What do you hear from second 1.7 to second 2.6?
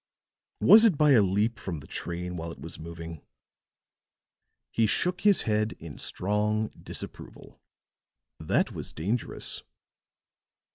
the train while it